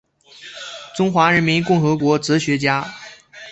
[0.95, 2.83] 中华人民共和国哲学家。